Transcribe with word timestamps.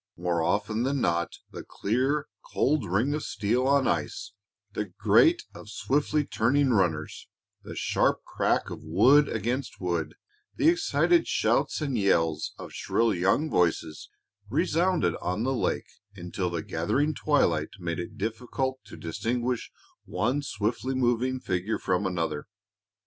More 0.17 0.41
often 0.41 0.81
than 0.81 0.99
not 0.99 1.35
the 1.51 1.63
clear, 1.63 2.25
cold 2.41 2.89
ring 2.89 3.13
of 3.13 3.21
steel 3.21 3.67
on 3.67 3.87
ice, 3.87 4.31
the 4.73 4.85
grate 4.85 5.43
of 5.53 5.69
swiftly 5.69 6.25
turning 6.25 6.71
runners, 6.71 7.27
the 7.61 7.75
sharp 7.75 8.23
crack 8.25 8.71
of 8.71 8.83
wood 8.83 9.29
against 9.29 9.79
wood, 9.79 10.15
the 10.55 10.69
excited 10.69 11.27
shouts 11.27 11.81
and 11.81 11.99
yells 11.99 12.55
of 12.57 12.73
shrill 12.73 13.13
young 13.13 13.47
voices, 13.47 14.09
resounded 14.49 15.13
on 15.21 15.43
the 15.43 15.53
lake 15.53 15.91
until 16.15 16.49
the 16.49 16.63
gathering 16.63 17.13
twilight 17.13 17.69
made 17.77 17.99
it 17.99 18.17
difficult 18.17 18.79
to 18.85 18.97
distinguish 18.97 19.69
one 20.05 20.41
swiftly 20.41 20.95
moving 20.95 21.39
figure 21.39 21.77
from 21.77 22.07
another. 22.07 22.47